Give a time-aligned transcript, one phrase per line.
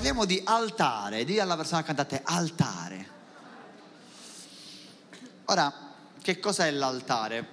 [0.00, 3.08] parliamo di altare, di alla persona accanto a te, altare.
[5.44, 5.70] Ora,
[6.22, 7.48] che cos'è l'altare?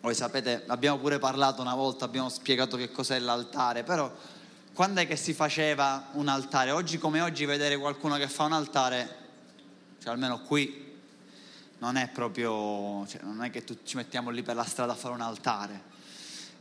[0.00, 4.14] Voi sapete, abbiamo pure parlato una volta, abbiamo spiegato che cos'è l'altare, però
[4.72, 6.70] quando è che si faceva un altare?
[6.70, 9.16] Oggi come oggi vedere qualcuno che fa un altare,
[10.00, 11.00] cioè almeno qui,
[11.78, 14.94] non è proprio, cioè non è che tu, ci mettiamo lì per la strada a
[14.94, 15.91] fare un altare.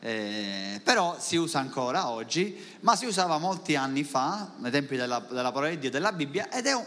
[0.04, 5.20] Eh, però si usa ancora oggi, ma si usava molti anni fa, nei tempi della,
[5.20, 6.84] della parola di Dio, della Bibbia, ed è un,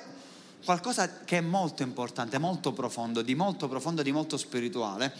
[0.64, 5.14] qualcosa che è molto importante, molto profondo, di molto profondo, di molto spirituale.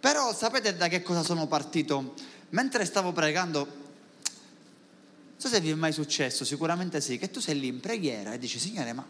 [0.00, 2.14] Però sapete da che cosa sono partito?
[2.50, 7.60] Mentre stavo pregando, non so se vi è mai successo, sicuramente sì, che tu sei
[7.60, 9.04] lì in preghiera e dici, Signore, ma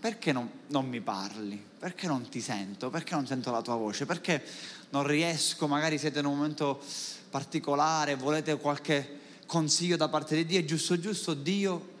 [0.00, 1.62] perché non, non, mi parli?
[1.78, 2.88] Perché non ti sento?
[2.88, 4.06] Perché non sento la tua voce?
[4.06, 4.42] Perché
[4.90, 6.80] non riesco, magari siete in un momento
[7.28, 11.98] particolare, volete qualche consiglio da parte di Dio, è giusto giusto, Dio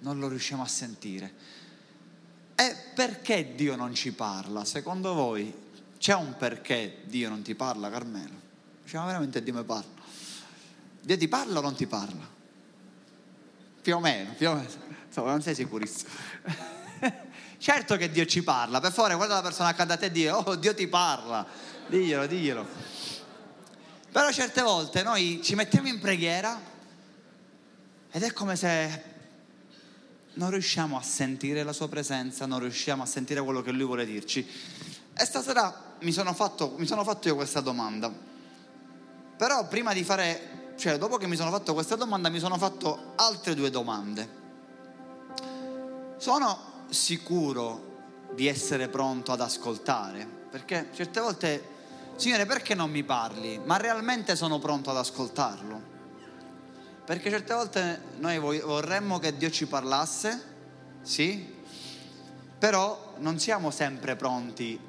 [0.00, 1.32] non lo riusciamo a sentire.
[2.54, 4.66] E perché Dio non ci parla?
[4.66, 5.52] Secondo voi
[5.96, 8.42] c'è un perché Dio non ti parla, Carmelo?
[8.82, 10.02] Diciamo veramente Dio mi parla.
[11.00, 12.28] Dio ti parla o non ti parla?
[13.80, 14.68] Più o meno, più o meno.
[15.06, 16.10] Insomma, non sei sicurissimo.
[17.58, 20.30] certo che Dio ci parla, per favore guarda la persona accanto a te e dire,
[20.30, 21.46] oh Dio ti parla,
[21.86, 22.66] diglielo, diglielo.
[24.10, 26.60] Però certe volte noi ci mettiamo in preghiera
[28.10, 29.12] ed è come se
[30.34, 34.04] non riusciamo a sentire la sua presenza, non riusciamo a sentire quello che lui vuole
[34.04, 34.46] dirci.
[35.16, 38.12] E stasera mi sono fatto, mi sono fatto io questa domanda.
[39.36, 43.14] Però prima di fare, cioè dopo che mi sono fatto questa domanda, mi sono fatto
[43.16, 44.42] altre due domande.
[46.18, 47.92] Sono sicuro
[48.32, 51.68] di essere pronto ad ascoltare, perché certe volte,
[52.16, 53.60] Signore, perché non mi parli?
[53.64, 55.92] Ma realmente sono pronto ad ascoltarlo.
[57.04, 60.42] Perché certe volte noi vorremmo che Dio ci parlasse,
[61.02, 61.52] sì,
[62.58, 64.80] però non siamo sempre pronti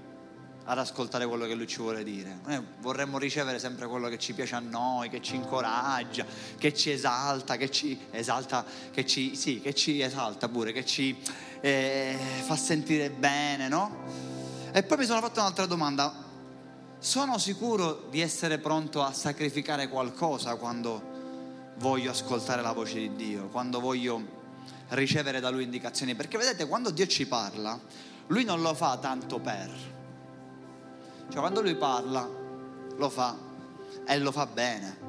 [0.67, 2.39] ad ascoltare quello che lui ci vuole dire.
[2.43, 6.25] Noi vorremmo ricevere sempre quello che ci piace a noi, che ci incoraggia,
[6.57, 11.15] che ci esalta, che ci esalta, che ci, sì, che ci esalta pure, che ci
[11.61, 14.03] eh, fa sentire bene, no?
[14.71, 16.23] E poi mi sono fatto un'altra domanda.
[16.97, 21.13] Sono sicuro di essere pronto a sacrificare qualcosa quando
[21.77, 24.43] voglio ascoltare la voce di Dio, quando voglio
[24.89, 26.15] ricevere da Lui indicazioni?
[26.15, 27.79] Perché vedete, quando Dio ci parla,
[28.27, 29.94] Lui non lo fa tanto per
[31.29, 32.27] cioè quando lui parla,
[32.95, 33.35] lo fa
[34.05, 35.03] e lo fa bene.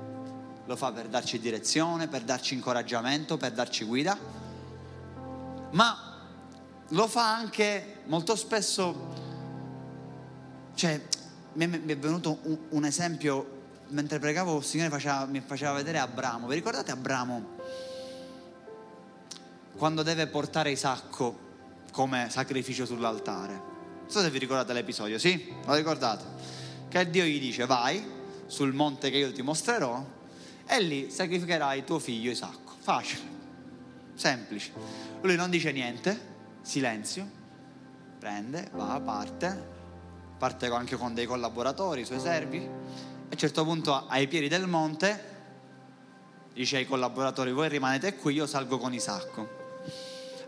[0.66, 4.18] Lo fa per darci direzione, per darci incoraggiamento, per darci guida.
[5.70, 6.18] Ma
[6.88, 8.94] lo fa anche molto spesso,
[10.74, 11.00] cioè
[11.52, 13.54] mi è venuto un, un esempio
[13.88, 16.46] mentre pregavo, il Signore faceva, mi faceva vedere Abramo.
[16.46, 17.54] Vi ricordate Abramo?
[19.76, 21.44] Quando deve portare Isacco
[21.92, 23.74] come sacrificio sull'altare.
[24.06, 25.52] Non so se vi ricordate l'episodio, sì?
[25.64, 26.24] Lo ricordate?
[26.88, 28.00] Che Dio gli dice vai
[28.46, 30.00] sul monte che io ti mostrerò
[30.64, 32.72] e lì sacrificherai tuo figlio Isacco.
[32.78, 33.22] Facile,
[34.14, 34.70] semplice.
[35.22, 36.20] Lui non dice niente,
[36.62, 37.28] silenzio,
[38.20, 39.64] prende, va, parte,
[40.38, 42.58] parte anche con dei collaboratori, i suoi servi.
[42.58, 45.34] A un certo punto ai piedi del monte
[46.54, 49.64] dice ai collaboratori voi rimanete qui, io salgo con Isacco.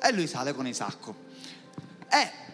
[0.01, 1.13] E lui sale con Isacco.
[2.09, 2.47] E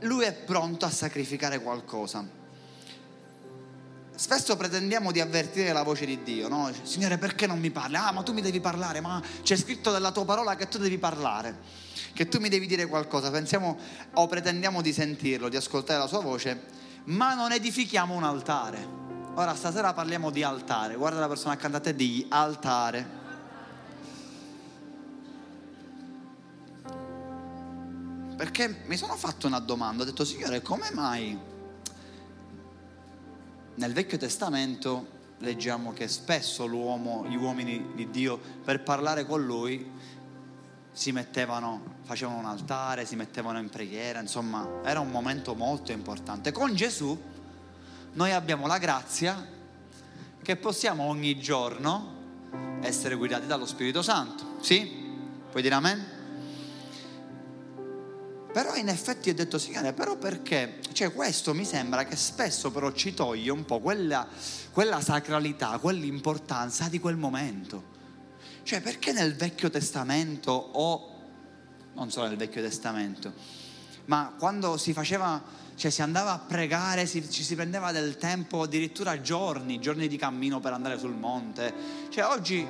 [0.00, 2.44] lui è pronto a sacrificare qualcosa.
[4.14, 6.70] Spesso pretendiamo di avvertire la voce di Dio, no?
[6.82, 7.96] Signore, perché non mi parli?
[7.96, 10.96] Ah, ma tu mi devi parlare, ma c'è scritto nella tua parola che tu devi
[10.96, 11.58] parlare,
[12.14, 13.30] che tu mi devi dire qualcosa.
[13.30, 13.76] Pensiamo
[14.14, 16.62] o pretendiamo di sentirlo, di ascoltare la sua voce,
[17.04, 18.88] ma non edifichiamo un altare.
[19.34, 20.94] Ora, stasera parliamo di altare.
[20.94, 23.15] Guarda la persona accanto a te e altare.
[28.36, 31.38] Perché mi sono fatto una domanda, ho detto Signore, come mai
[33.76, 39.90] nel Vecchio Testamento leggiamo che spesso l'uomo, gli uomini di Dio, per parlare con lui,
[40.92, 46.52] si mettevano, facevano un altare, si mettevano in preghiera, insomma, era un momento molto importante.
[46.52, 47.18] Con Gesù
[48.12, 49.46] noi abbiamo la grazia
[50.42, 52.14] che possiamo ogni giorno
[52.80, 54.56] essere guidati dallo Spirito Santo.
[54.60, 55.04] Sì?
[55.50, 56.15] Puoi dire amen?
[58.56, 60.78] Però in effetti ho detto, Signore, però perché?
[60.92, 64.26] Cioè questo mi sembra che spesso però ci toglie un po' quella,
[64.72, 67.84] quella sacralità, quell'importanza di quel momento.
[68.62, 71.18] Cioè perché nel Vecchio Testamento o
[71.92, 73.34] non solo nel Vecchio Testamento,
[74.06, 75.42] ma quando si faceva,
[75.74, 80.16] cioè si andava a pregare, si, ci si prendeva del tempo, addirittura giorni, giorni di
[80.16, 81.74] cammino per andare sul monte.
[82.08, 82.66] Cioè oggi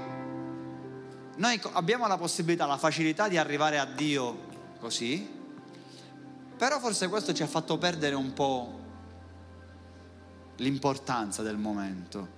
[1.37, 4.47] noi abbiamo la possibilità, la facilità di arrivare a Dio
[4.81, 5.36] così,
[6.57, 8.81] però forse questo ci ha fatto perdere un po'
[10.57, 12.35] l'importanza del momento.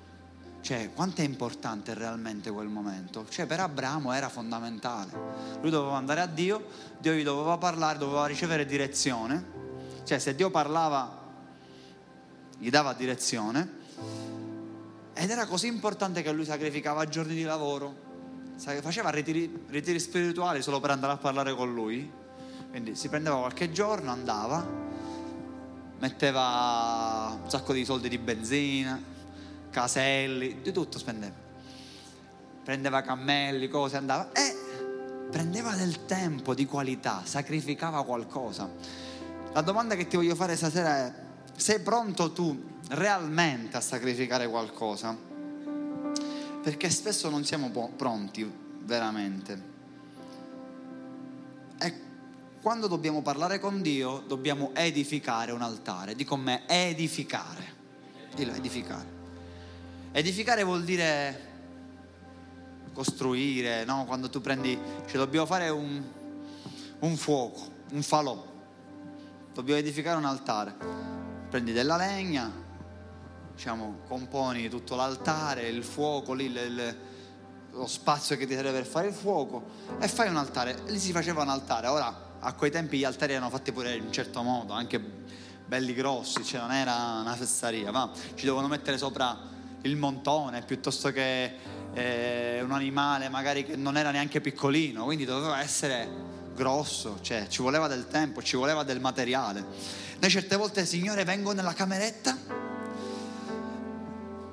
[0.60, 3.26] Cioè, quanto è importante realmente quel momento?
[3.28, 5.12] Cioè, per Abramo era fondamentale.
[5.60, 6.66] Lui doveva andare a Dio,
[6.98, 9.56] Dio gli doveva parlare, doveva ricevere direzione.
[10.02, 11.26] Cioè, se Dio parlava,
[12.58, 13.76] gli dava direzione.
[15.14, 17.94] Ed era così importante che lui sacrificava giorni di lavoro,
[18.56, 22.26] faceva ritiri, ritiri spirituali solo per andare a parlare con lui.
[22.70, 24.66] Quindi si prendeva qualche giorno, andava,
[25.98, 29.00] metteva un sacco di soldi di benzina,
[29.70, 31.46] caselli, di tutto spendeva.
[32.62, 34.56] Prendeva cammelli, cose, andava e
[35.30, 38.68] prendeva del tempo di qualità, sacrificava qualcosa.
[39.52, 41.14] La domanda che ti voglio fare stasera è,
[41.56, 45.16] sei pronto tu realmente a sacrificare qualcosa?
[46.62, 48.50] Perché spesso non siamo pronti
[48.82, 49.76] veramente.
[52.68, 56.14] Quando dobbiamo parlare con Dio dobbiamo edificare un altare.
[56.14, 57.64] Di con me, edificare.
[58.34, 59.06] Dillo, edificare.
[60.12, 61.46] Edificare vuol dire
[62.92, 64.04] costruire, no?
[64.04, 66.02] Quando tu prendi, cioè dobbiamo fare un,
[66.98, 67.58] un fuoco,
[67.92, 68.44] un falò.
[69.54, 70.74] Dobbiamo edificare un altare.
[71.48, 72.52] Prendi della legna,
[73.54, 76.96] diciamo, componi tutto l'altare, il fuoco lì, il,
[77.70, 79.64] lo spazio che ti serve per fare il fuoco
[79.98, 80.82] e fai un altare.
[80.88, 81.86] Lì si faceva un altare.
[81.86, 85.92] Ora a quei tempi gli altari erano fatti pure in un certo modo, anche belli
[85.92, 89.36] grossi, cioè non era una festaria, ma ci dovevano mettere sopra
[89.82, 91.56] il montone piuttosto che
[91.92, 96.08] eh, un animale magari che non era neanche piccolino, quindi doveva essere
[96.54, 99.64] grosso, cioè ci voleva del tempo, ci voleva del materiale.
[100.18, 102.36] Noi certe volte, Signore, vengo nella cameretta,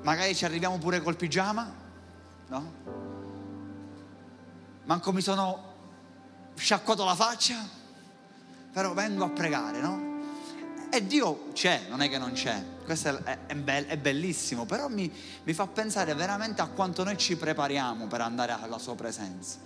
[0.02, 1.72] magari ci arriviamo pure col pigiama,
[2.48, 2.72] no?
[4.84, 5.74] Manco mi sono
[6.56, 7.68] sciacquato la faccia,
[8.72, 10.14] però vengo a pregare, no?
[10.90, 14.88] E Dio c'è, non è che non c'è, questo è, è, be- è bellissimo, però
[14.88, 15.12] mi,
[15.42, 19.58] mi, fa pensare veramente a quanto noi ci prepariamo per andare alla sua presenza.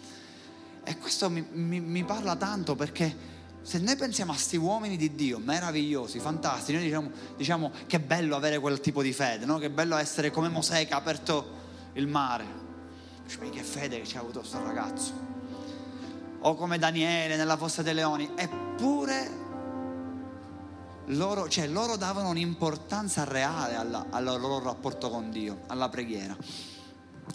[0.82, 3.28] E questo mi, mi, mi parla tanto perché
[3.62, 8.34] se noi pensiamo a questi uomini di Dio meravigliosi, fantastici, noi diciamo, diciamo che bello
[8.34, 9.58] avere quel tipo di fede, no?
[9.58, 11.58] che bello essere come Mosè che ha aperto
[11.92, 12.44] il mare.
[13.24, 15.29] Dici, che fede che ci ha avuto questo ragazzo
[16.40, 19.48] o come Daniele nella fossa dei leoni, eppure
[21.06, 26.36] loro, cioè, loro davano un'importanza reale al loro rapporto con Dio, alla preghiera.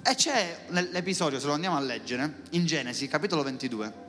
[0.04, 4.04] E c'è l'episodio, se lo andiamo a leggere, in Genesi, capitolo 22.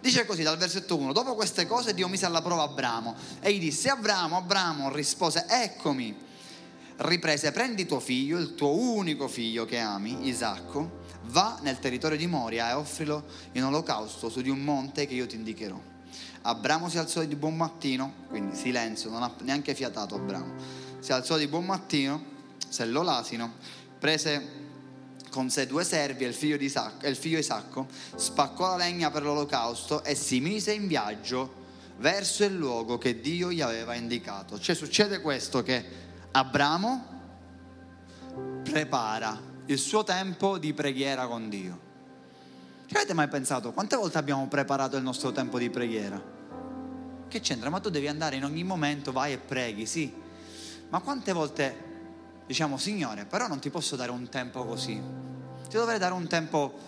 [0.00, 3.58] Dice così dal versetto 1, dopo queste cose Dio mise alla prova Abramo e gli
[3.58, 6.16] disse, Abramo, Abramo rispose, eccomi,
[6.98, 10.95] riprese, prendi tuo figlio, il tuo unico figlio che ami, Isacco,
[11.28, 15.26] va nel territorio di Moria e offrilo in olocausto su di un monte che io
[15.26, 15.80] ti indicherò.
[16.42, 20.54] Abramo si alzò di buon mattino, quindi silenzio, non ha neanche fiatato Abramo.
[21.00, 22.24] Si alzò di buon mattino,
[22.68, 23.54] sellò l'asino,
[23.98, 24.64] prese
[25.30, 29.10] con sé due servi e il figlio, di Isacco, il figlio Isacco, spaccò la legna
[29.10, 31.64] per l'olocausto e si mise in viaggio
[31.98, 34.58] verso il luogo che Dio gli aveva indicato.
[34.58, 35.84] Cioè succede questo che
[36.30, 37.14] Abramo
[38.62, 41.84] prepara il suo tempo di preghiera con Dio.
[42.86, 46.34] Ci avete mai pensato quante volte abbiamo preparato il nostro tempo di preghiera?
[47.28, 47.68] Che c'entra?
[47.68, 50.12] Ma tu devi andare in ogni momento, vai e preghi, sì.
[50.88, 51.84] Ma quante volte
[52.46, 55.02] diciamo, Signore, però non ti posso dare un tempo così.
[55.68, 56.78] Ti dovrei dare un tempo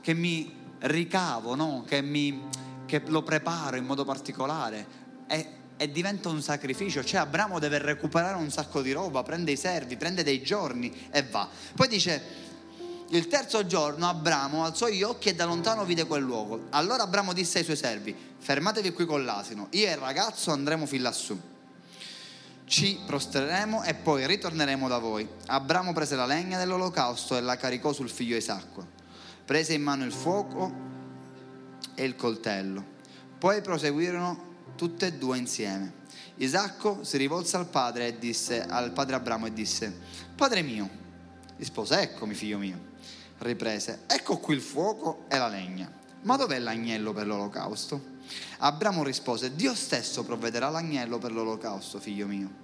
[0.00, 1.84] che mi ricavo, no?
[1.86, 2.48] che, mi,
[2.84, 5.02] che lo preparo in modo particolare.
[5.28, 9.56] E e diventa un sacrificio, cioè Abramo deve recuperare un sacco di roba, prende i
[9.56, 11.48] servi, prende dei giorni e va.
[11.74, 12.22] Poi dice,
[13.08, 16.66] il terzo giorno Abramo alzò gli occhi e da lontano vide quel luogo.
[16.70, 20.86] Allora Abramo disse ai suoi servi, fermatevi qui con l'asino, io e il ragazzo andremo
[20.86, 21.38] fin lassù.
[22.66, 25.28] Ci prostreremo e poi ritorneremo da voi.
[25.46, 28.86] Abramo prese la legna dell'olocausto e la caricò sul figlio Isacco.
[29.44, 30.72] Prese in mano il fuoco
[31.94, 32.82] e il coltello.
[33.38, 36.02] Poi proseguirono tutte e due insieme.
[36.36, 39.92] Isacco si rivolse al padre e disse, al padre Abramo e disse,
[40.34, 40.88] Padre mio,
[41.56, 42.92] rispose, eccomi figlio mio.
[43.38, 45.90] Riprese, ecco qui il fuoco e la legna,
[46.22, 48.12] ma dov'è l'agnello per l'olocausto?
[48.58, 52.62] Abramo rispose, Dio stesso provvederà l'agnello per l'olocausto, figlio mio.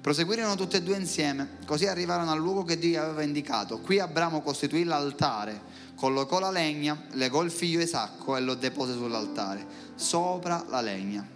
[0.00, 3.80] Proseguirono tutte e due insieme, così arrivarono al luogo che Dio aveva indicato.
[3.80, 9.66] Qui Abramo costituì l'altare collocò la legna, legò il figlio Isacco e lo depose sull'altare,
[10.00, 11.26] sopra la legna.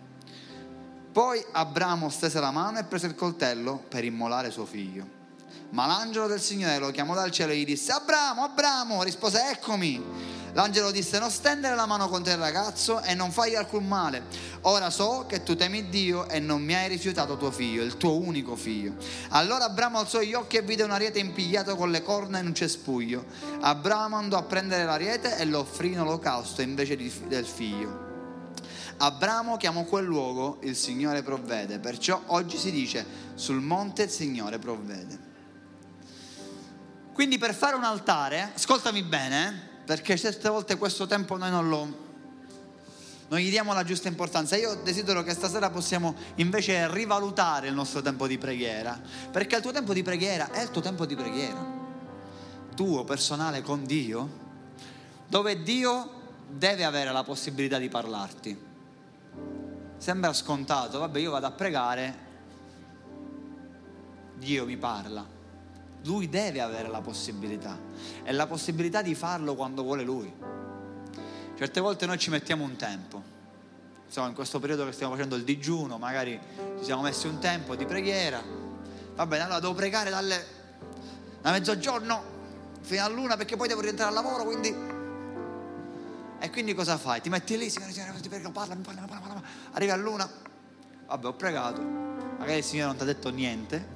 [1.12, 5.22] Poi Abramo stese la mano e prese il coltello per immolare suo figlio.
[5.70, 10.32] Ma l'angelo del Signore lo chiamò dal cielo e gli disse, Abramo, Abramo, rispose, eccomi.
[10.54, 14.22] L'angelo disse, non stendere la mano contro il ragazzo e non fagli alcun male.
[14.62, 18.16] Ora so che tu temi Dio e non mi hai rifiutato tuo figlio, il tuo
[18.18, 18.94] unico figlio.
[19.30, 22.54] Allora Abramo alzò gli occhi e vide un ariete impigliato con le corna in un
[22.54, 23.24] cespuglio.
[23.60, 28.03] Abramo andò a prendere l'ariete e lo offrì in olocausto invece di, del figlio.
[28.96, 34.58] Abramo chiamò quel luogo il Signore provvede, perciò oggi si dice sul monte il Signore
[34.58, 35.32] provvede.
[37.12, 41.68] Quindi per fare un altare, ascoltami bene, eh, perché certe volte questo tempo noi non
[41.68, 41.98] lo,
[43.28, 44.56] non gli diamo la giusta importanza.
[44.56, 49.70] Io desidero che stasera possiamo invece rivalutare il nostro tempo di preghiera, perché il tuo
[49.70, 51.64] tempo di preghiera è il tuo tempo di preghiera,
[52.74, 54.42] tuo personale con Dio,
[55.28, 56.10] dove Dio
[56.48, 58.72] deve avere la possibilità di parlarti.
[60.04, 62.14] Sembra scontato, vabbè io vado a pregare,
[64.34, 65.26] Dio mi parla.
[66.02, 67.74] Lui deve avere la possibilità
[68.22, 70.30] e la possibilità di farlo quando vuole lui.
[71.56, 73.22] Certe volte noi ci mettiamo un tempo.
[74.04, 76.38] Insomma, in questo periodo che stiamo facendo il digiuno, magari
[76.76, 78.42] ci siamo messi un tempo di preghiera.
[79.14, 80.46] Va bene, allora devo pregare dalle,
[81.40, 82.22] da mezzogiorno
[82.82, 84.93] fino all'una perché poi devo rientrare al lavoro, quindi...
[86.44, 87.22] E quindi cosa fai?
[87.22, 89.48] Ti metti lì, Signore, Signore, ti prego, parlami, parlami, parlami, parlami.
[89.72, 90.30] Arrivi all'una,
[91.06, 93.88] vabbè, ho pregato, magari il Signore non ti ha detto niente,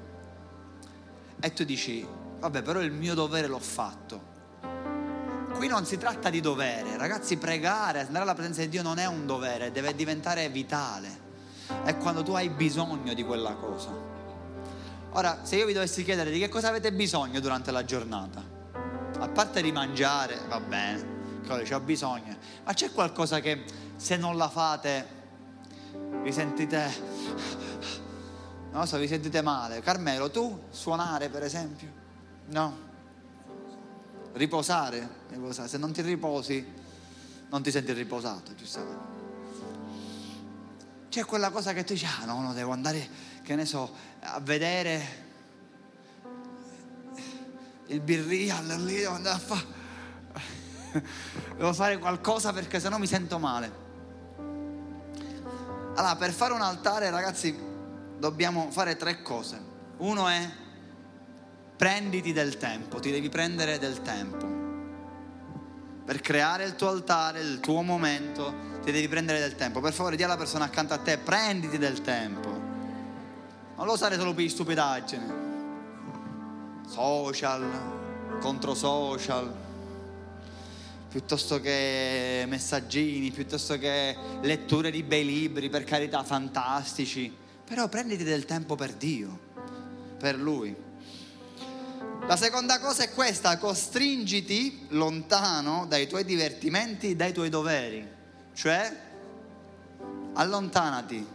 [1.38, 2.08] e tu dici,
[2.40, 4.36] vabbè, però il mio dovere l'ho fatto.
[5.52, 9.04] Qui non si tratta di dovere, ragazzi, pregare, andare alla presenza di Dio non è
[9.04, 11.26] un dovere, deve diventare vitale.
[11.84, 13.90] È quando tu hai bisogno di quella cosa.
[15.10, 18.42] Ora, se io vi dovessi chiedere di che cosa avete bisogno durante la giornata,
[19.18, 21.17] a parte di mangiare, va bene,
[21.56, 23.64] c'ho bisogno, ma c'è qualcosa che
[23.96, 25.16] se non la fate
[26.22, 27.36] vi sentite
[28.70, 29.80] non so, vi sentite male.
[29.80, 31.88] Carmelo, tu suonare per esempio?
[32.46, 32.86] No.
[34.34, 35.68] Riposare, riposare.
[35.68, 36.64] Se non ti riposi,
[37.48, 39.16] non ti senti riposato, giustamente.
[41.08, 43.08] C'è quella cosa che tu dici, ah no, no, devo andare,
[43.42, 43.90] che ne so,
[44.20, 45.26] a vedere
[47.86, 49.77] il birrial lì, devo andare a fare...
[51.56, 53.86] devo fare qualcosa perché sennò mi sento male.
[55.94, 57.56] Allora, per fare un altare, ragazzi,
[58.18, 59.60] dobbiamo fare tre cose.
[59.98, 60.48] Uno è
[61.76, 64.56] prenditi del tempo, ti devi prendere del tempo.
[66.04, 69.80] Per creare il tuo altare, il tuo momento, ti devi prendere del tempo.
[69.80, 72.48] Per favore, di alla persona accanto a te, prenditi del tempo.
[73.76, 75.46] Non lo usare solo per stupidaggine.
[76.86, 77.64] Social,
[78.40, 79.52] contro social,
[81.08, 88.46] piuttosto che messaggini, piuttosto che letture di bei libri, per carità, fantastici però prenditi del
[88.46, 89.38] tempo per Dio,
[90.18, 90.74] per Lui.
[92.26, 98.08] La seconda cosa è questa, costringiti lontano dai tuoi divertimenti, dai tuoi doveri,
[98.54, 99.06] cioè
[100.32, 101.26] allontanati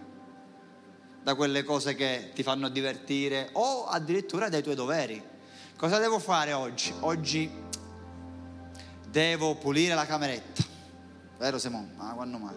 [1.21, 5.23] da quelle cose che ti fanno divertire o addirittura dai tuoi doveri.
[5.77, 6.91] Cosa devo fare oggi?
[7.01, 7.62] Oggi
[9.13, 10.63] devo pulire la cameretta,
[11.37, 11.91] vero Simone?
[11.95, 12.55] Ma quando mai?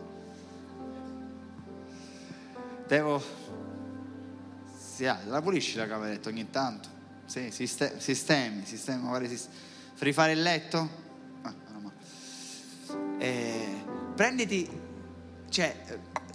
[2.86, 3.22] Devo
[4.94, 6.88] sì, la pulisci la cameretta ogni tanto.
[7.26, 9.54] Sì, sistemi, sistemi, sistemi magari sistemi.
[9.98, 10.88] Rifare il letto?
[11.42, 11.92] Ah, no,
[13.18, 13.84] eh,
[14.14, 14.66] prenditi,
[15.50, 15.76] cioè,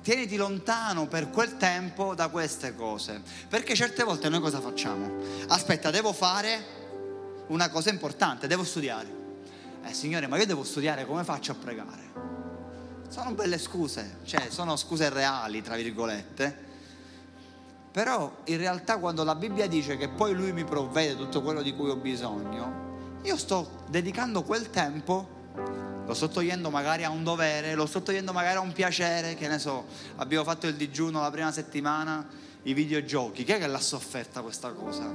[0.04, 3.24] tieniti lontano per quel tempo da queste cose.
[3.50, 5.10] Perché certe volte noi cosa facciamo?
[5.48, 6.64] Aspetta, devo fare
[7.48, 9.21] una cosa importante, devo studiare.
[9.84, 12.10] Eh, Signore, ma io devo studiare, come faccio a pregare?
[13.10, 16.70] Sono belle scuse, cioè sono scuse reali, tra virgolette
[17.92, 21.76] però in realtà quando la Bibbia dice che poi lui mi provvede tutto quello di
[21.76, 25.40] cui ho bisogno, io sto dedicando quel tempo,
[26.06, 29.50] lo sto togliendo magari a un dovere, lo sto togliendo magari a un piacere, che
[29.50, 29.86] ne so,
[30.16, 32.26] abbiamo fatto il digiuno la prima settimana,
[32.64, 35.14] i videogiochi, chi è che l'ha sofferta questa cosa?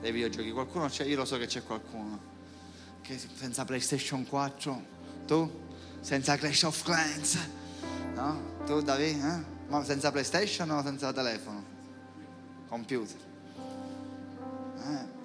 [0.00, 2.36] Dei videogiochi, qualcuno c'è, io lo so che c'è qualcuno,
[3.08, 4.86] che senza PlayStation 4,
[5.26, 5.66] tu?
[6.00, 7.38] Senza Clash of Clans,
[8.14, 8.56] no?
[8.66, 9.44] Tu David, eh?
[9.68, 11.76] Ma senza PlayStation o senza telefono?
[12.68, 13.16] computer.
[14.76, 15.16] Eh.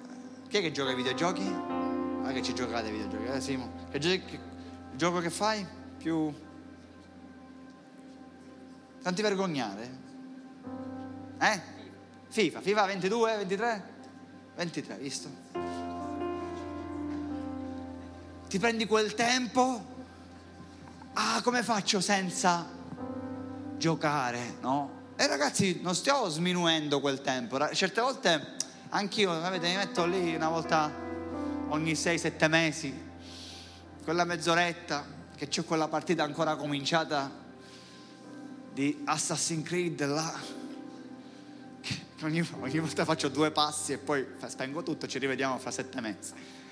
[0.48, 1.42] Chi è che gioca ai videogiochi?
[1.42, 3.26] Ma che ci giocate ai videogiochi?
[3.26, 3.70] Eh Simo?
[3.90, 4.40] Che, che
[4.94, 5.66] gioco che fai?
[5.98, 6.32] Più...
[9.02, 10.02] Non ti vergognare?
[11.38, 11.60] Eh?
[12.28, 13.92] FIFA, FIFA 22, 23?
[14.56, 15.83] 23, visto?
[18.54, 19.84] Ti prendi quel tempo,
[21.14, 22.64] ah come faccio senza
[23.76, 25.08] giocare, no?
[25.16, 28.54] E ragazzi, non stiamo sminuendo quel tempo, certe volte
[28.90, 30.88] anch'io, sapete, mi metto lì una volta
[31.70, 32.94] ogni 6-7 mesi,
[34.04, 37.28] quella mezz'oretta che c'è quella partita ancora cominciata
[38.72, 40.32] di Assassin's Creed là.
[42.22, 46.62] Ogni, ogni, volta faccio due passi e poi spengo tutto, ci rivediamo fra sette mesi.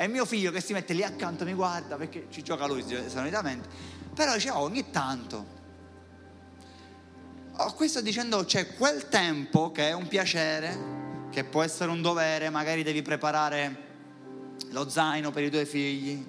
[0.00, 3.68] E mio figlio che si mette lì accanto mi guarda perché ci gioca lui solitamente,
[4.14, 5.44] però dice oh, ogni tanto.
[7.56, 12.48] Oh, questo dicendo c'è quel tempo che è un piacere, che può essere un dovere,
[12.48, 13.86] magari devi preparare
[14.70, 16.24] lo zaino per i tuoi figli.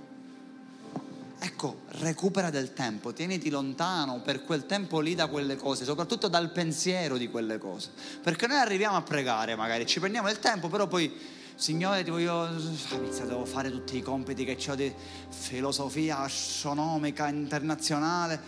[1.37, 6.51] Ecco, recupera del tempo, tieniti lontano per quel tempo lì da quelle cose, soprattutto dal
[6.51, 7.91] pensiero di quelle cose.
[8.23, 13.25] Perché noi arriviamo a pregare, magari ci prendiamo il tempo, però poi Signore, io inizio,
[13.25, 14.93] devo fare tutti i compiti che ho di
[15.27, 18.39] filosofia astronomica internazionale,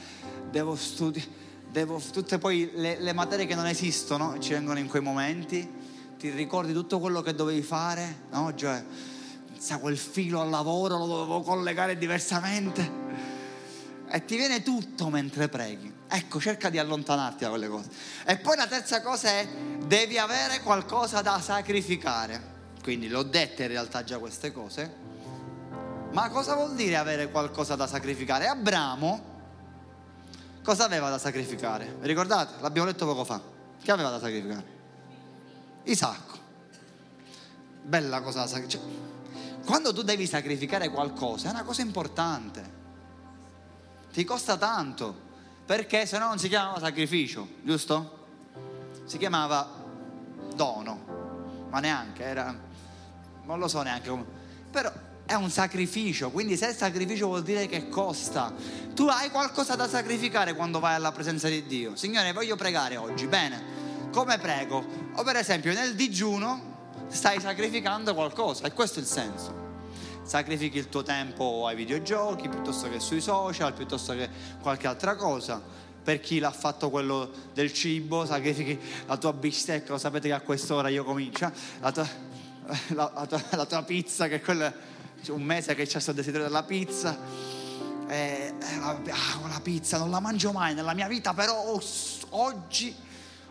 [0.50, 1.27] devo studiare,
[1.70, 5.70] devo tutte poi le, le materie che non esistono ci vengono in quei momenti
[6.18, 8.27] ti ricordi tutto quello che dovevi fare?
[8.32, 8.56] No?
[8.56, 8.82] Cioè,
[9.58, 12.89] sa quel filo al lavoro lo dovevo collegare diversamente.
[14.10, 15.91] E ti viene tutto mentre preghi.
[16.08, 17.89] Ecco, cerca di allontanarti da quelle cose.
[18.25, 19.46] E poi la terza cosa è,
[19.86, 22.50] devi avere qualcosa da sacrificare.
[22.81, 25.09] Quindi l'ho dette in realtà già queste cose.
[26.11, 28.47] Ma cosa vuol dire avere qualcosa da sacrificare?
[28.47, 29.29] Abramo
[30.63, 31.97] cosa aveva da sacrificare?
[32.01, 32.61] Ricordate?
[32.61, 33.41] L'abbiamo detto poco fa.
[33.81, 34.79] Che aveva da sacrificare?
[35.83, 36.38] Isacco.
[37.83, 38.47] Bella cosa.
[38.47, 38.81] Cioè,
[39.65, 42.79] quando tu devi sacrificare qualcosa è una cosa importante.
[44.11, 45.29] Ti costa tanto.
[45.65, 48.19] Perché se no non si chiamava sacrificio, giusto?
[49.05, 49.67] Si chiamava
[50.55, 51.67] dono.
[51.69, 52.69] Ma neanche, era...
[53.45, 54.25] Non lo so neanche come...
[54.71, 54.91] Però
[55.25, 58.53] è un sacrificio, quindi se è sacrificio vuol dire che costa.
[58.93, 61.95] Tu hai qualcosa da sacrificare quando vai alla presenza di Dio.
[61.95, 63.81] Signore, voglio pregare oggi, bene
[64.12, 64.83] come prego?
[65.15, 66.69] O per esempio nel digiuno
[67.08, 69.60] stai sacrificando qualcosa e questo è il senso.
[70.23, 74.30] Sacrifichi il tuo tempo ai videogiochi piuttosto che sui social, piuttosto che
[74.62, 75.80] qualche altra cosa.
[76.04, 80.41] Per chi l'ha fatto quello del cibo, sacrifichi la tua bistecca, lo sapete che a
[80.41, 82.08] quest'ora io comincio, la tua,
[82.93, 84.74] la, la tua, la tua pizza, che quella,
[85.21, 87.17] c'è un mese che c'è questo desiderio della pizza.
[88.08, 89.00] Eh, ah,
[89.47, 91.82] la pizza non la mangio mai nella mia vita, però oh,
[92.30, 92.93] oggi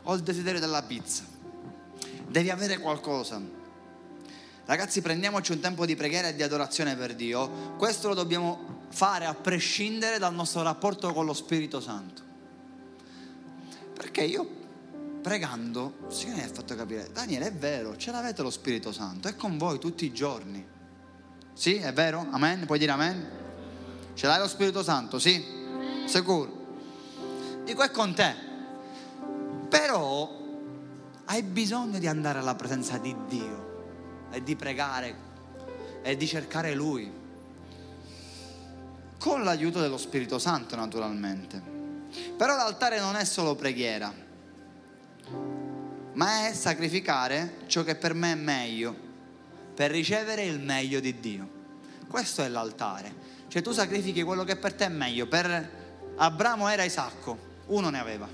[0.03, 1.25] ho il desiderio della pizza.
[2.27, 3.41] Devi avere qualcosa.
[4.67, 7.75] Ragazzi, prendiamoci un tempo di preghiera e di adorazione per Dio.
[7.77, 12.23] Questo lo dobbiamo fare a prescindere dal nostro rapporto con lo Spirito Santo.
[13.95, 14.60] Perché io
[15.21, 19.37] pregando, Signore mi ha fatto capire, Daniele è vero, ce l'avete lo Spirito Santo, è
[19.37, 20.67] con voi tutti i giorni.
[21.53, 22.27] Sì, è vero?
[22.31, 22.65] Amen?
[22.65, 23.29] Puoi dire amen?
[24.15, 25.19] Ce l'hai lo Spirito Santo?
[25.19, 25.45] Sì?
[26.07, 26.59] Sicuro?
[27.65, 28.35] Dico, è con te.
[29.69, 30.39] Però
[31.27, 35.29] hai bisogno di andare alla presenza di Dio e di pregare
[36.03, 37.19] e di cercare Lui.
[39.19, 41.63] Con l'aiuto dello Spirito Santo naturalmente.
[42.37, 44.13] Però l'altare non è solo preghiera,
[46.15, 48.95] ma è sacrificare ciò che per me è meglio,
[49.75, 51.49] per ricevere il meglio di Dio.
[52.09, 53.29] Questo è l'altare.
[53.49, 55.27] Cioè tu sacrifichi quello che per te è meglio.
[55.27, 55.71] Per
[56.17, 58.29] Abramo era Isacco, uno ne aveva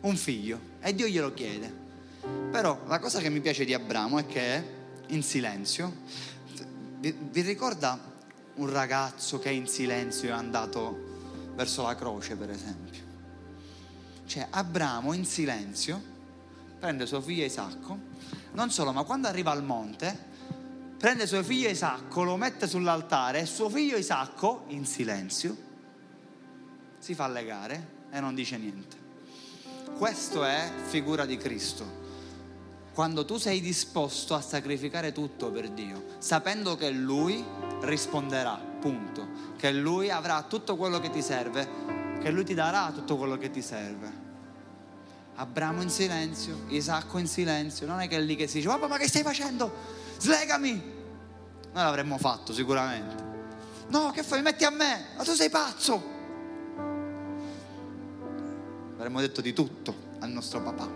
[0.00, 1.84] un figlio e Dio glielo chiede.
[2.50, 4.74] Però la cosa che mi piace di Abramo è che
[5.08, 5.94] in silenzio,
[6.98, 7.98] vi, vi ricorda
[8.54, 13.02] un ragazzo che in silenzio è andato verso la croce, per esempio?
[14.26, 16.14] Cioè Abramo in silenzio
[16.78, 17.98] prende suo figlio Isacco,
[18.52, 20.18] non solo, ma quando arriva al monte,
[20.98, 25.56] prende suo figlio Isacco, lo mette sull'altare e suo figlio Isacco, in silenzio,
[26.98, 29.04] si fa legare e non dice niente.
[29.96, 32.04] Questo è figura di Cristo.
[32.92, 37.44] Quando tu sei disposto a sacrificare tutto per Dio, sapendo che Lui
[37.82, 41.68] risponderà, punto, che Lui avrà tutto quello che ti serve,
[42.20, 44.25] che Lui ti darà tutto quello che ti serve.
[45.36, 48.88] Abramo in silenzio, Isacco in silenzio, non è che è lì che si dice, papà
[48.88, 49.70] ma che stai facendo?
[50.18, 50.70] Slegami!
[50.70, 53.22] Noi l'avremmo fatto sicuramente.
[53.88, 54.40] No, che fai?
[54.40, 55.08] Metti a me?
[55.16, 56.14] Ma tu sei pazzo!
[58.96, 60.90] avremmo detto di tutto al nostro papà.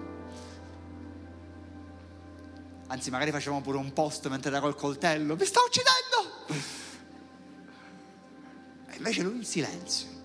[2.88, 6.64] Anzi, magari facevamo pure un post mentre era col coltello, mi sta uccidendo!
[8.88, 10.19] E invece lui in silenzio.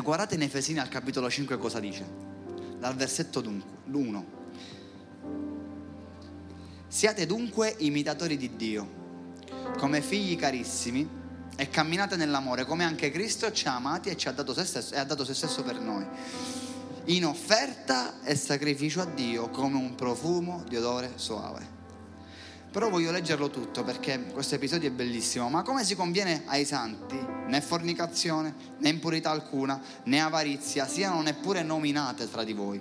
[0.00, 2.06] E guardate in Efesini al capitolo 5 cosa dice,
[2.78, 4.24] dal versetto 1.
[6.88, 8.88] Siate dunque imitatori di Dio,
[9.76, 11.06] come figli carissimi,
[11.54, 14.94] e camminate nell'amore, come anche Cristo ci ha amati e ci ha dato se stesso,
[14.94, 16.06] e ha dato se stesso per noi,
[17.04, 21.79] in offerta e sacrificio a Dio come un profumo di odore soave.
[22.70, 25.48] Però voglio leggerlo tutto perché questo episodio è bellissimo.
[25.48, 31.62] Ma come si conviene ai santi, né fornicazione, né impurità alcuna, né avarizia siano neppure
[31.64, 32.80] nominate tra di voi.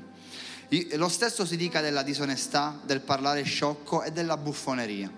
[0.91, 5.11] Lo stesso si dica della disonestà, del parlare sciocco e della buffoneria,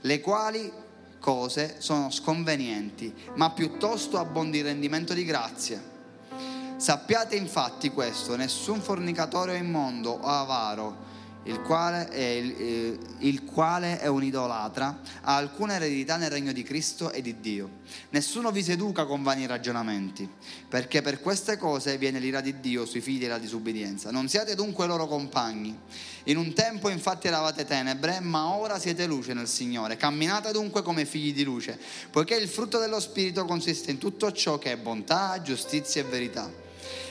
[0.00, 0.72] le quali
[1.18, 5.88] cose sono sconvenienti, ma piuttosto abbondi rendimento di grazie.
[6.76, 11.08] Sappiate infatti questo, nessun fornicatore o immondo o avaro,
[11.44, 16.52] il quale, è, il, eh, il quale è un idolatra, ha alcuna eredità nel regno
[16.52, 17.78] di Cristo e di Dio.
[18.10, 20.28] Nessuno vi seduca con vani ragionamenti,
[20.68, 24.10] perché per queste cose viene l'ira di Dio sui figli della disubbidienza.
[24.10, 25.78] Non siate dunque loro compagni.
[26.24, 29.96] In un tempo infatti eravate tenebre, ma ora siete luce nel Signore.
[29.96, 31.78] Camminate dunque come figli di luce,
[32.10, 36.50] poiché il frutto dello Spirito consiste in tutto ciò che è bontà, giustizia e verità.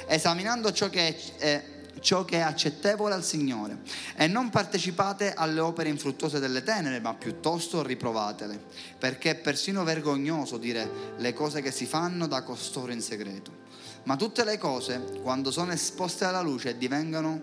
[0.07, 3.79] Esaminando ciò che è, è ciò che è accettevole al Signore
[4.15, 8.61] e non partecipate alle opere infruttuose delle tenere, ma piuttosto riprovatele,
[8.97, 13.67] perché è persino vergognoso dire le cose che si fanno da costoro in segreto.
[14.03, 17.41] Ma tutte le cose, quando sono esposte alla luce, divengono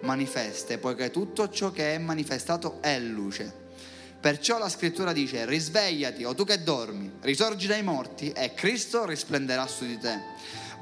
[0.00, 3.60] manifeste, poiché tutto ciò che è manifestato è luce.
[4.20, 9.66] Perciò la scrittura dice, risvegliati o tu che dormi, risorgi dai morti e Cristo risplenderà
[9.66, 10.20] su di te.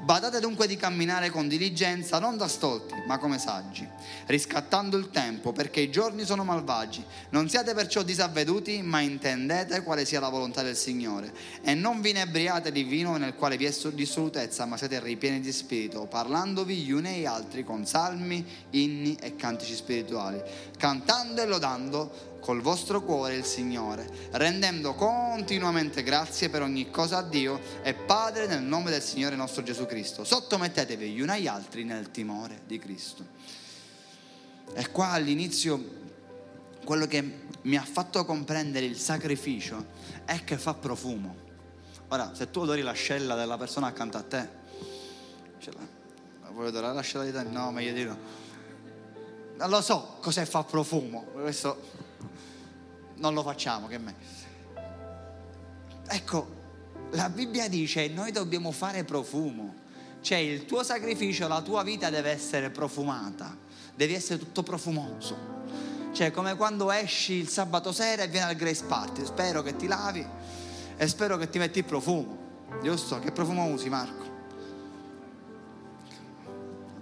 [0.03, 3.87] Badate dunque di camminare con diligenza, non da stolti, ma come saggi,
[4.25, 7.05] riscattando il tempo, perché i giorni sono malvagi.
[7.29, 11.31] Non siate perciò disavveduti, ma intendete quale sia la volontà del Signore.
[11.61, 15.51] E non vi inebriate di vino nel quale vi è dissolutezza, ma siete ripieni di
[15.51, 20.41] spirito, parlandovi gli uni agli altri con salmi, inni e cantici spirituali,
[20.77, 27.21] cantando e lodando col vostro cuore il Signore, rendendo continuamente grazie per ogni cosa a
[27.21, 30.25] Dio e Padre nel nome del Signore nostro Gesù Cristo.
[30.25, 33.25] Sottomettetevi gli uni agli altri nel timore di Cristo.
[34.73, 35.99] E qua all'inizio
[36.83, 39.85] quello che mi ha fatto comprendere il sacrificio
[40.25, 41.49] è che fa profumo.
[42.07, 44.49] Ora, se tu odori l'ascella della persona accanto a te,
[45.59, 45.73] cioè,
[46.51, 47.43] vuoi odorare l'ascella di te?
[47.43, 48.17] No, meglio di no.
[49.57, 52.00] Non lo so cos'è fa profumo, questo
[53.15, 54.15] non lo facciamo, che me.
[56.07, 56.59] Ecco,
[57.11, 59.75] la Bibbia dice noi dobbiamo fare profumo,
[60.21, 63.55] cioè il tuo sacrificio, la tua vita deve essere profumata,
[63.95, 65.59] devi essere tutto profumoso.
[66.11, 69.87] Cioè come quando esci il sabato sera e vieni al Grace Party, spero che ti
[69.87, 70.25] lavi
[70.97, 72.37] e spero che ti metti il profumo,
[72.83, 73.19] giusto?
[73.19, 74.29] Che profumo usi Marco?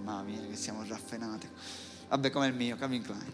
[0.04, 1.50] Mamma mia che siamo raffenati.
[2.10, 3.34] Vabbè come il mio, Calvin Klein.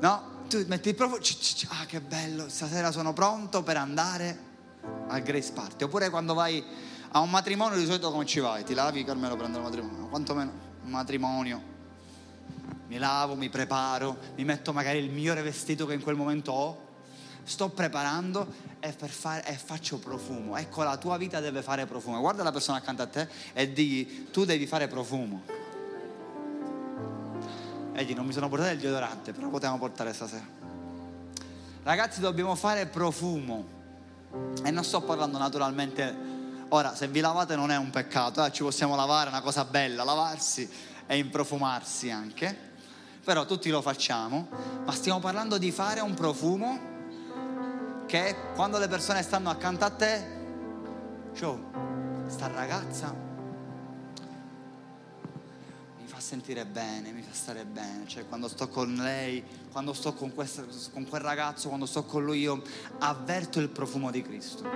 [0.00, 0.39] No?
[0.50, 1.20] Tu metti il profumo,
[1.68, 4.36] ah che bello, stasera sono pronto per andare
[5.06, 5.84] al Grace Party.
[5.84, 6.62] Oppure quando vai
[7.12, 8.64] a un matrimonio di solito come ci vai?
[8.64, 10.08] Ti lavi, Carmelo, prendo il matrimonio.
[10.08, 11.62] Quantomeno un matrimonio.
[12.88, 16.88] Mi lavo, mi preparo, mi metto magari il migliore vestito che in quel momento ho.
[17.44, 20.56] Sto preparando e, fare, e faccio profumo.
[20.56, 22.18] Ecco, la tua vita deve fare profumo.
[22.18, 25.59] Guarda la persona accanto a te e digli, tu devi fare profumo.
[27.92, 30.46] Vedi, non mi sono portato il deodorante, però potevamo portare stasera.
[31.82, 33.78] Ragazzi, dobbiamo fare profumo.
[34.62, 36.28] E non sto parlando naturalmente.
[36.68, 38.52] Ora, se vi lavate non è un peccato, eh?
[38.52, 40.70] ci possiamo lavare, è una cosa bella, lavarsi
[41.06, 42.68] e improfumarsi anche.
[43.24, 44.48] Però tutti lo facciamo.
[44.84, 46.78] Ma stiamo parlando di fare un profumo
[48.06, 50.38] che quando le persone stanno accanto a te,
[51.34, 51.70] ciao,
[52.28, 53.29] sta ragazza
[56.20, 60.64] sentire bene, mi fa stare bene, cioè quando sto con lei, quando sto con, questo,
[60.92, 62.62] con quel ragazzo, quando sto con lui io
[62.98, 64.68] avverto il profumo di Cristo.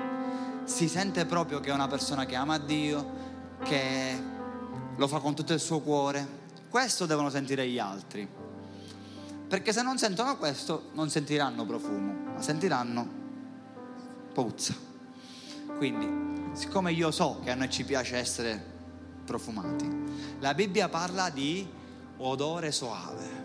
[0.64, 3.22] Si sente proprio che è una persona che ama Dio,
[3.62, 4.22] che
[4.96, 6.42] lo fa con tutto il suo cuore.
[6.68, 8.26] Questo devono sentire gli altri.
[9.46, 13.06] Perché se non sentono questo non sentiranno profumo, ma sentiranno
[14.32, 14.74] puzza.
[15.76, 18.72] Quindi, siccome io so che a noi ci piace essere
[19.24, 19.90] profumati.
[20.40, 21.66] La Bibbia parla di
[22.18, 23.42] odore soave.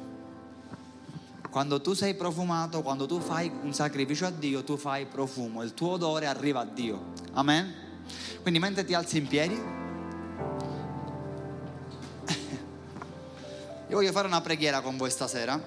[1.49, 5.73] Quando tu sei profumato, quando tu fai un sacrificio a Dio, tu fai profumo, il
[5.73, 7.13] tuo odore arriva a Dio.
[7.31, 7.73] Amen?
[8.41, 9.55] Quindi mentre ti alzi in piedi,
[13.87, 15.59] io voglio fare una preghiera con voi stasera,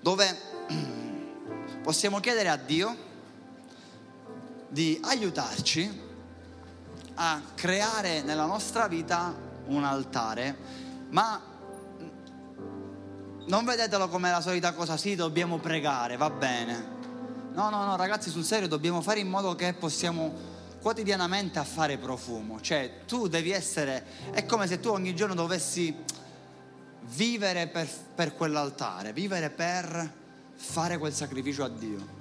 [0.00, 0.38] dove
[1.82, 2.96] possiamo chiedere a Dio
[4.68, 6.01] di aiutarci
[7.14, 9.34] a creare nella nostra vita
[9.66, 10.56] un altare,
[11.10, 11.40] ma
[13.46, 17.00] non vedetelo come la solita cosa, sì, dobbiamo pregare, va bene.
[17.52, 20.32] No, no, no, ragazzi, sul serio dobbiamo fare in modo che possiamo
[20.80, 22.60] quotidianamente a fare profumo.
[22.60, 25.94] Cioè, tu devi essere, è come se tu ogni giorno dovessi
[27.14, 30.10] vivere per, per quell'altare, vivere per
[30.54, 32.20] fare quel sacrificio a Dio.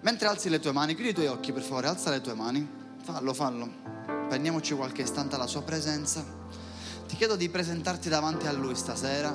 [0.00, 2.68] Mentre alzi le tue mani, chiudi i tuoi occhi per favore, alza le tue mani,
[3.06, 3.70] fallo, fallo.
[4.28, 6.24] Prendiamoci qualche istante alla sua presenza.
[7.06, 9.32] Ti chiedo di presentarti davanti a Lui stasera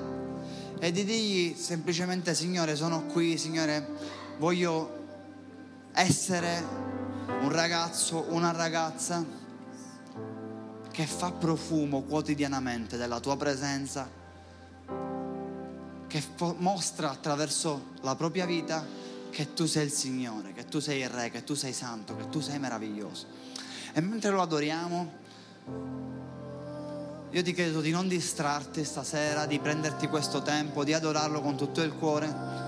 [0.77, 3.87] e di dirgli semplicemente Signore sono qui, Signore
[4.39, 4.99] voglio
[5.93, 6.61] essere
[7.39, 9.23] un ragazzo, una ragazza
[10.91, 14.09] che fa profumo quotidianamente della tua presenza,
[16.07, 16.23] che
[16.57, 18.85] mostra attraverso la propria vita
[19.29, 22.27] che tu sei il Signore, che tu sei il Re, che tu sei santo, che
[22.27, 23.50] tu sei meraviglioso.
[23.93, 25.11] E mentre lo adoriamo,
[27.29, 31.81] io ti chiedo di non distrarti stasera, di prenderti questo tempo, di adorarlo con tutto
[31.81, 32.59] il cuore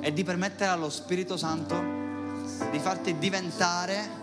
[0.00, 2.00] e di permettere allo Spirito Santo
[2.70, 4.20] di farti diventare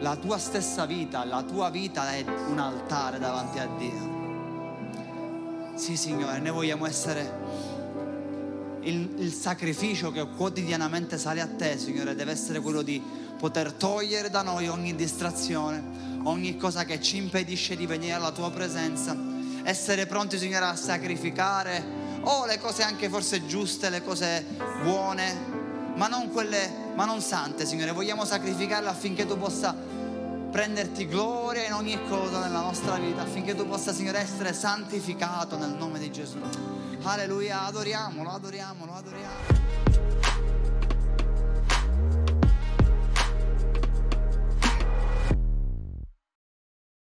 [0.00, 4.18] la tua stessa vita, la tua vita è un altare davanti a Dio.
[5.74, 7.69] Sì, Signore, noi vogliamo essere
[8.82, 13.02] il, il, sacrificio che quotidianamente sale a te, Signore, deve essere quello di
[13.38, 15.82] poter togliere da noi ogni distrazione,
[16.24, 19.16] ogni cosa che ci impedisce di venire alla tua presenza,
[19.62, 24.44] essere pronti, Signore, a sacrificare o le cose anche forse giuste, le cose
[24.82, 25.34] buone,
[25.94, 27.92] ma non quelle, ma non sante, Signore.
[27.92, 29.74] Vogliamo sacrificarle affinché tu possa
[30.50, 35.70] prenderti gloria in ogni cosa nella nostra vita, affinché tu possa, Signore, essere santificato nel
[35.70, 36.38] nome di Gesù.
[37.02, 39.79] Alleluia, adoriamolo, adoriamolo, adoriamolo.